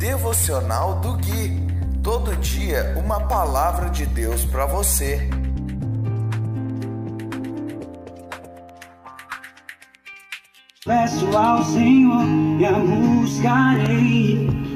Devocional 0.00 0.98
do 1.00 1.12
Gui. 1.18 1.60
Todo 2.02 2.34
dia 2.36 2.94
uma 2.96 3.20
palavra 3.20 3.90
de 3.90 4.06
Deus 4.06 4.46
para 4.46 4.64
você. 4.64 5.28
Peço 10.86 11.36
ao 11.36 11.62
Senhor 11.64 12.24
e 12.58 12.64
a 12.64 12.72
buscarei. 12.78 14.69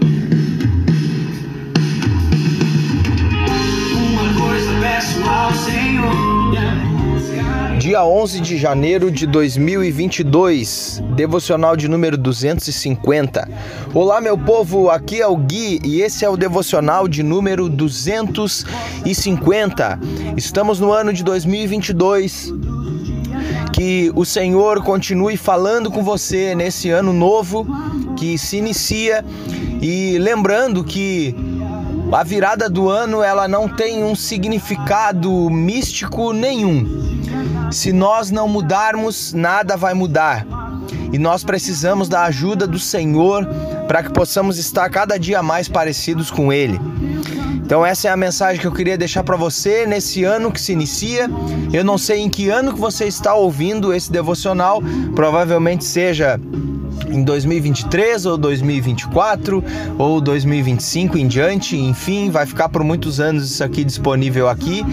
Dia 7.95 8.04
11 8.04 8.40
de 8.40 8.58
janeiro 8.58 9.08
de 9.08 9.24
2022, 9.24 11.00
devocional 11.14 11.76
de 11.76 11.86
número 11.86 12.18
250. 12.18 13.48
Olá, 13.94 14.20
meu 14.20 14.36
povo, 14.36 14.90
aqui 14.90 15.22
é 15.22 15.29
o 15.29 15.36
Gui 15.36 15.79
e 15.84 16.03
esse 16.03 16.25
é 16.25 16.29
o 16.29 16.36
devocional 16.36 17.07
de 17.07 17.22
número 17.22 17.68
250. 17.68 20.00
Estamos 20.36 20.80
no 20.80 20.90
ano 20.90 21.12
de 21.12 21.22
2022. 21.22 22.53
Que 23.72 24.11
o 24.17 24.25
Senhor 24.25 24.82
continue 24.82 25.36
falando 25.36 25.89
com 25.89 26.03
você 26.03 26.53
nesse 26.53 26.90
ano 26.90 27.12
novo 27.12 27.64
que 28.17 28.36
se 28.36 28.56
inicia 28.56 29.25
e 29.81 30.18
lembrando 30.18 30.82
que 30.82 31.32
a 32.11 32.25
virada 32.25 32.69
do 32.69 32.89
ano 32.89 33.22
ela 33.22 33.47
não 33.47 33.69
tem 33.69 34.03
um 34.03 34.17
significado 34.17 35.48
místico 35.48 36.33
nenhum. 36.33 37.14
Se 37.74 37.92
nós 37.92 38.30
não 38.30 38.46
mudarmos, 38.46 39.33
nada 39.33 39.77
vai 39.77 39.94
mudar. 39.94 40.46
E 41.12 41.19
nós 41.19 41.42
precisamos 41.42 42.08
da 42.08 42.22
ajuda 42.22 42.69
do 42.69 42.78
Senhor 42.78 43.44
para 43.88 44.00
que 44.00 44.12
possamos 44.12 44.58
estar 44.58 44.88
cada 44.91 45.19
dia 45.19 45.42
mais 45.42 45.69
parecidos 45.69 46.30
com 46.30 46.52
Ele. 46.52 46.80
Então 47.56 47.84
essa 47.84 48.06
é 48.06 48.11
a 48.12 48.16
mensagem 48.16 48.61
que 48.61 48.66
eu 48.66 48.72
queria 48.72 48.97
deixar 48.97 49.25
para 49.25 49.36
você 49.36 49.86
nesse 49.86 50.22
ano 50.22 50.53
que 50.53 50.61
se 50.61 50.72
inicia. 50.72 51.28
Eu 51.72 51.83
não 51.83 51.98
sei 51.98 52.20
em 52.20 52.31
que 52.31 52.48
ano 52.48 52.72
que 52.72 52.78
você 52.78 53.06
está 53.06 53.34
ouvindo 53.34 53.92
esse 53.92 54.11
devocional, 54.11 54.81
provavelmente 55.16 55.84
seja 55.84 56.41
em 57.08 57.22
2023 57.22 58.27
ou 58.27 58.36
2024 58.36 59.64
ou 59.98 60.20
2025 60.20 61.19
em 61.19 61.27
diante, 61.27 61.77
enfim, 61.77 62.30
vai 62.30 62.47
ficar 62.47 62.69
por 62.69 62.83
muitos 62.84 63.20
anos 63.20 63.50
isso 63.50 63.64
aqui 63.64 63.84
disponível 63.84 64.48
aqui. 64.48 64.84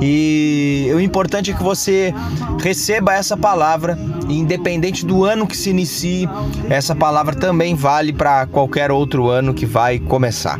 E 0.00 0.90
o 0.94 1.00
importante 1.00 1.50
é 1.50 1.54
que 1.54 1.62
você 1.62 2.12
receba 2.60 3.14
essa 3.14 3.36
palavra, 3.36 3.98
independente 4.28 5.06
do 5.06 5.24
ano 5.24 5.46
que 5.46 5.56
se 5.56 5.70
inicie, 5.70 6.28
essa 6.68 6.94
palavra 6.94 7.34
também 7.34 7.74
vale 7.74 8.12
para 8.12 8.46
qualquer 8.46 8.90
outro 8.90 9.28
ano 9.28 9.54
que 9.54 9.64
vai 9.64 9.98
começar. 9.98 10.58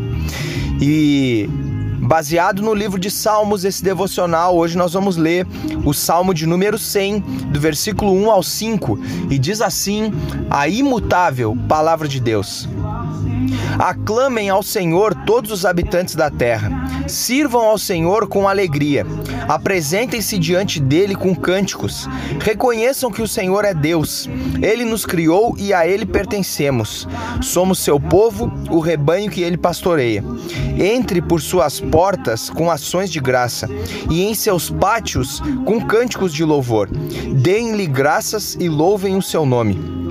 E 0.81 1.49
baseado 2.07 2.63
no 2.63 2.73
livro 2.73 3.01
de 3.01 3.11
Salmos, 3.11 3.65
esse 3.65 3.83
devocional, 3.83 4.57
hoje 4.57 4.79
nós 4.79 4.93
vamos 4.93 5.17
ler 5.17 5.47
o 5.85 5.93
Salmo 5.93 6.33
de 6.33 6.47
número 6.47 6.79
100, 6.79 7.21
do 7.51 7.61
versículo 7.61 8.13
1 8.13 8.31
ao 8.31 8.43
5, 8.43 8.99
e 9.29 9.39
diz 9.39 9.61
assim: 9.61 10.13
a 10.49 10.69
imutável 10.69 11.57
palavra 11.69 12.07
de 12.07 12.21
Deus. 12.21 12.69
Aclamem 13.79 14.49
ao 14.49 14.63
Senhor 14.63 15.15
todos 15.27 15.51
os 15.51 15.67
habitantes 15.67 16.15
da 16.15 16.31
terra. 16.31 16.71
Sirvam 17.07 17.63
ao 17.63 17.79
Senhor 17.79 18.27
com 18.27 18.49
alegria. 18.49 19.07
Apresentem-se 19.49 20.39
diante 20.39 20.81
dele 20.81 21.15
com 21.15 21.35
cânticos. 21.35 22.09
Reconheçam 22.41 23.11
que 23.11 23.23
o 23.23 23.29
Senhor 23.29 23.65
é 23.65 23.75
Deus. 23.75 24.29
Ele 24.63 24.85
nos 24.85 25.05
criou 25.05 25.55
e 25.59 25.73
a 25.73 25.87
ele 25.87 26.07
pertencemos. 26.07 27.07
Somos 27.43 27.79
seu 27.79 28.01
povo, 28.01 28.51
o 28.71 28.81
rebanho 28.81 29.31
que 29.31 29.43
ele 29.43 29.57
pastoreia. 29.57 30.25
Entre 30.79 31.21
por 31.21 31.41
suas 31.41 31.79
portas 31.79 32.51
com 32.51 32.71
ações 32.71 33.11
de 33.11 33.21
graça 33.21 33.69
e 34.11 34.23
em 34.25 34.35
seus 34.35 34.71
pátios 34.71 35.41
com 35.65 35.81
cânticos 35.81 36.33
de 36.33 36.45
louvor. 36.45 36.89
Deem-lhe 36.89 37.87
graças 37.87 38.57
e 38.59 38.69
louvem 38.69 39.17
o 39.17 39.23
seu 39.23 39.45
nome. 39.45 40.06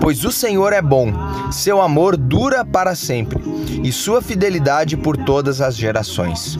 Pois 0.00 0.24
o 0.24 0.32
Senhor 0.32 0.72
é 0.72 0.82
bom, 0.82 1.12
seu 1.50 1.80
amor 1.80 2.16
dura 2.16 2.64
para 2.64 2.94
sempre 2.94 3.38
e 3.82 3.92
sua 3.92 4.20
fidelidade 4.20 4.96
por 4.96 5.16
todas 5.16 5.60
as 5.60 5.76
gerações. 5.76 6.58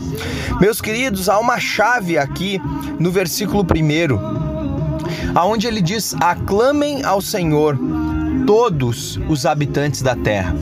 Meus 0.61 0.81
queridos, 0.81 1.29
há 1.29 1.39
uma 1.39 1.59
chave 1.59 2.19
aqui 2.19 2.61
no 2.99 3.11
versículo 3.11 3.63
1, 3.63 5.37
aonde 5.39 5.67
ele 5.67 5.81
diz: 5.81 6.15
aclamem 6.21 7.05
ao 7.05 7.21
Senhor 7.21 7.79
todos 8.49 9.21
os 9.29 9.45
habitantes 9.45 10.01
da 10.01 10.17
terra. 10.17 10.57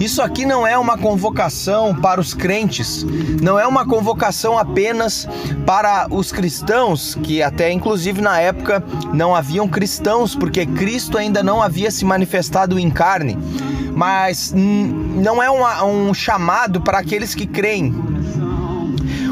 Isso 0.00 0.22
aqui 0.22 0.46
não 0.46 0.66
é 0.66 0.78
uma 0.78 0.96
convocação 0.96 1.94
para 1.94 2.18
os 2.18 2.32
crentes, 2.32 3.04
não 3.42 3.60
é 3.60 3.66
uma 3.66 3.86
convocação 3.86 4.58
apenas 4.58 5.28
para 5.66 6.06
os 6.10 6.32
cristãos, 6.32 7.14
que 7.22 7.42
até 7.42 7.70
inclusive 7.70 8.22
na 8.22 8.40
época 8.40 8.82
não 9.12 9.36
haviam 9.36 9.68
cristãos, 9.68 10.34
porque 10.34 10.64
Cristo 10.64 11.18
ainda 11.18 11.42
não 11.42 11.62
havia 11.62 11.90
se 11.90 12.06
manifestado 12.06 12.78
em 12.78 12.88
carne. 12.88 13.36
Mas 13.94 14.50
não 14.56 15.42
é 15.42 15.50
uma, 15.50 15.84
um 15.84 16.14
chamado 16.14 16.80
para 16.80 17.00
aqueles 17.00 17.34
que 17.34 17.46
creem. 17.46 17.94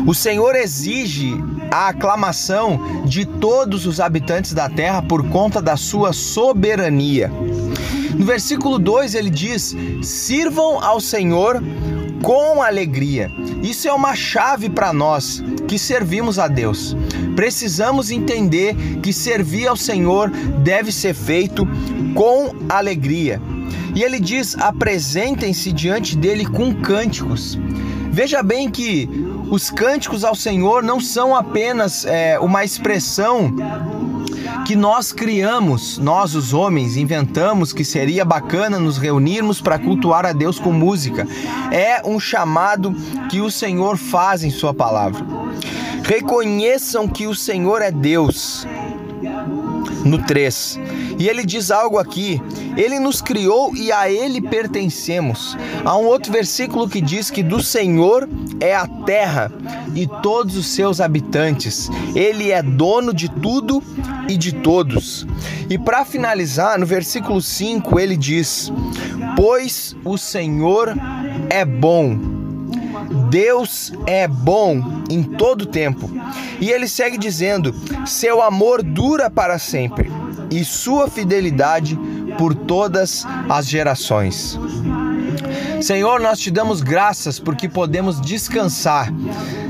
O 0.06 0.12
Senhor 0.12 0.54
exige 0.56 1.42
a 1.70 1.88
aclamação 1.88 3.02
de 3.06 3.24
todos 3.24 3.86
os 3.86 3.98
habitantes 3.98 4.52
da 4.52 4.68
terra 4.68 5.00
por 5.00 5.26
conta 5.30 5.62
da 5.62 5.78
sua 5.78 6.12
soberania. 6.12 7.32
No 8.16 8.24
versículo 8.24 8.78
2 8.78 9.14
ele 9.14 9.30
diz: 9.30 9.74
Sirvam 10.02 10.82
ao 10.82 11.00
Senhor 11.00 11.62
com 12.22 12.62
alegria. 12.62 13.30
Isso 13.62 13.86
é 13.86 13.92
uma 13.92 14.14
chave 14.14 14.70
para 14.70 14.92
nós 14.92 15.42
que 15.68 15.78
servimos 15.78 16.38
a 16.38 16.48
Deus. 16.48 16.96
Precisamos 17.36 18.10
entender 18.10 18.74
que 19.02 19.12
servir 19.12 19.66
ao 19.66 19.76
Senhor 19.76 20.30
deve 20.62 20.90
ser 20.92 21.14
feito 21.14 21.66
com 22.14 22.54
alegria. 22.68 23.40
E 23.94 24.02
ele 24.02 24.18
diz: 24.18 24.56
apresentem-se 24.56 25.72
diante 25.72 26.16
dele 26.16 26.46
com 26.46 26.74
cânticos. 26.74 27.58
Veja 28.10 28.42
bem 28.42 28.70
que 28.70 29.08
os 29.50 29.70
cânticos 29.70 30.24
ao 30.24 30.34
Senhor 30.34 30.82
não 30.82 31.00
são 31.00 31.34
apenas 31.34 32.04
é, 32.04 32.38
uma 32.38 32.64
expressão 32.64 33.54
que 34.66 34.74
nós 34.74 35.12
criamos, 35.12 35.98
nós 35.98 36.34
os 36.34 36.54
homens, 36.54 36.96
inventamos 36.96 37.72
que 37.72 37.84
seria 37.84 38.24
bacana 38.24 38.78
nos 38.78 38.96
reunirmos 38.96 39.60
para 39.60 39.78
cultuar 39.78 40.24
a 40.24 40.32
Deus 40.32 40.58
com 40.58 40.72
música. 40.72 41.26
É 41.70 42.02
um 42.04 42.18
chamado 42.18 42.94
que 43.30 43.40
o 43.40 43.50
Senhor 43.50 43.96
faz 43.96 44.42
em 44.42 44.50
Sua 44.50 44.72
palavra. 44.72 45.24
Reconheçam 46.02 47.06
que 47.08 47.26
o 47.26 47.34
Senhor 47.34 47.82
é 47.82 47.90
Deus. 47.90 48.66
No 50.04 50.18
3. 50.18 50.78
E 51.18 51.28
ele 51.28 51.44
diz 51.44 51.70
algo 51.70 51.98
aqui: 51.98 52.40
Ele 52.76 52.98
nos 52.98 53.22
criou 53.22 53.74
e 53.74 53.90
a 53.90 54.10
Ele 54.10 54.40
pertencemos. 54.40 55.56
Há 55.84 55.96
um 55.96 56.04
outro 56.04 56.32
versículo 56.32 56.88
que 56.88 57.00
diz 57.00 57.30
que 57.30 57.42
do 57.42 57.62
Senhor 57.62 58.28
é 58.60 58.74
a 58.74 58.86
terra 58.86 59.50
e 59.94 60.06
todos 60.22 60.56
os 60.56 60.66
seus 60.66 61.00
habitantes. 61.00 61.88
Ele 62.14 62.50
é 62.50 62.62
dono 62.62 63.14
de 63.14 63.28
tudo 63.28 63.82
e 64.28 64.36
de 64.36 64.52
todos. 64.52 65.26
E 65.68 65.78
para 65.78 66.04
finalizar, 66.04 66.78
no 66.78 66.86
versículo 66.86 67.40
5, 67.40 67.98
ele 67.98 68.16
diz: 68.16 68.72
Pois 69.36 69.96
o 70.04 70.18
Senhor 70.18 70.94
é 71.50 71.64
bom. 71.64 72.33
Deus 73.30 73.92
é 74.06 74.26
bom 74.26 75.02
em 75.10 75.22
todo 75.22 75.66
tempo. 75.66 76.10
E 76.60 76.70
ele 76.70 76.88
segue 76.88 77.18
dizendo: 77.18 77.74
Seu 78.06 78.42
amor 78.42 78.82
dura 78.82 79.30
para 79.30 79.58
sempre 79.58 80.10
e 80.50 80.64
sua 80.64 81.08
fidelidade 81.08 81.98
por 82.38 82.54
todas 82.54 83.26
as 83.48 83.68
gerações. 83.68 84.58
Senhor, 85.80 86.20
nós 86.20 86.38
te 86.38 86.50
damos 86.50 86.80
graças 86.80 87.38
porque 87.38 87.68
podemos 87.68 88.20
descansar 88.20 89.12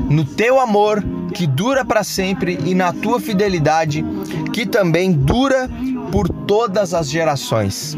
no 0.09 0.23
teu 0.23 0.59
amor 0.59 1.03
que 1.33 1.45
dura 1.45 1.83
para 1.83 2.03
sempre 2.03 2.57
e 2.63 2.73
na 2.73 2.93
tua 2.93 3.19
fidelidade 3.19 4.05
que 4.53 4.65
também 4.65 5.11
dura 5.11 5.69
por 6.15 6.29
todas 6.29 6.93
as 6.93 7.09
gerações. 7.09 7.97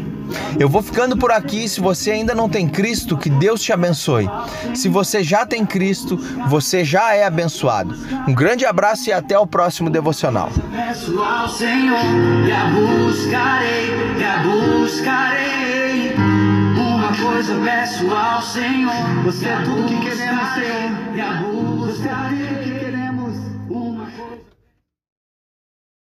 Eu 0.58 0.68
vou 0.68 0.82
ficando 0.82 1.16
por 1.16 1.30
aqui. 1.30 1.68
Se 1.68 1.80
você 1.80 2.10
ainda 2.10 2.34
não 2.34 2.48
tem 2.48 2.68
Cristo, 2.68 3.16
que 3.16 3.30
Deus 3.30 3.62
te 3.62 3.72
abençoe. 3.72 4.28
Se 4.74 4.88
você 4.88 5.22
já 5.22 5.46
tem 5.46 5.64
Cristo, 5.64 6.16
você 6.48 6.84
já 6.84 7.14
é 7.14 7.24
abençoado. 7.24 7.94
Um 8.26 8.34
grande 8.34 8.66
abraço 8.66 9.08
e 9.08 9.12
até 9.12 9.38
o 9.38 9.46
próximo 9.46 9.88
devocional. 9.88 10.50
Coisa 17.22 17.54
peço 17.64 18.10
ao 18.14 18.42
Senhor, 18.42 19.22
você 19.24 19.46
é 19.46 19.62
tudo 19.62 19.84
que 19.86 20.00
queremos, 20.00 20.54
Senhor, 20.54 21.16
e 21.16 21.20
a. 21.20 21.58